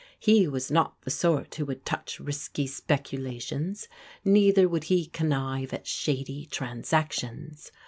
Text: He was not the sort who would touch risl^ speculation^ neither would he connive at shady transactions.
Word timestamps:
He 0.19 0.47
was 0.47 0.71
not 0.71 0.99
the 1.03 1.11
sort 1.11 1.53
who 1.53 1.65
would 1.65 1.85
touch 1.85 2.17
risl^ 2.17 2.67
speculation^ 2.67 3.87
neither 4.25 4.67
would 4.67 4.85
he 4.85 5.05
connive 5.05 5.73
at 5.75 5.85
shady 5.85 6.47
transactions. 6.47 7.71